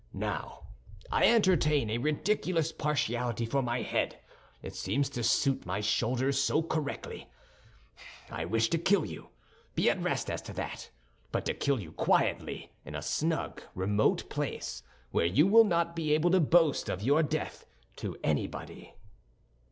[0.15, 0.63] Now,
[1.11, 4.17] I entertain a ridiculous partiality for my head,
[4.63, 7.27] it seems to suit my shoulders so correctly.
[8.31, 9.29] I wish to kill you,
[9.75, 10.89] be at rest as to that,
[11.31, 16.13] but to kill you quietly in a snug, remote place, where you will not be
[16.15, 18.95] able to boast of your death to anybody."